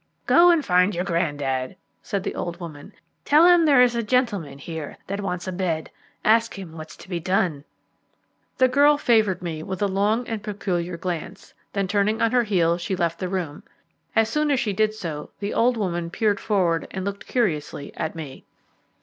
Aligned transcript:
"Go 0.25 0.49
and 0.49 0.65
find 0.65 0.95
your 0.95 1.03
grandad," 1.03 1.75
said 2.01 2.23
the 2.23 2.33
old 2.33 2.59
woman. 2.59 2.91
"Tell 3.23 3.45
him 3.45 3.65
there 3.65 3.83
is 3.83 3.93
a 3.95 4.01
gentleman 4.01 4.57
here 4.57 4.97
that 5.05 5.21
wants 5.21 5.47
a 5.47 5.51
bed. 5.51 5.91
Ask 6.25 6.57
him 6.57 6.71
what's 6.75 6.97
to 6.97 7.07
be 7.07 7.19
done." 7.19 7.65
The 8.57 8.67
girl 8.67 8.97
favoured 8.97 9.43
me 9.43 9.61
with 9.61 9.79
a 9.79 9.85
long 9.87 10.27
and 10.27 10.41
peculiar 10.41 10.97
glance, 10.97 11.53
then 11.73 11.87
turning 11.87 12.19
on 12.19 12.31
her 12.31 12.41
heel 12.45 12.79
she 12.79 12.95
left 12.95 13.19
the 13.19 13.29
room. 13.29 13.61
As 14.15 14.27
soon 14.27 14.49
as 14.49 14.59
she 14.59 14.73
did 14.73 14.95
so 14.95 15.29
the 15.39 15.53
old 15.53 15.77
woman 15.77 16.09
peered 16.09 16.39
forward 16.39 16.87
and 16.89 17.05
looked 17.05 17.27
curiously 17.27 17.93
at 17.95 18.15
me. 18.15 18.43